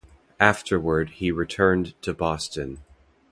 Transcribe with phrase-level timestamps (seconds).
[0.39, 2.79] Afterward, he returned to Boston.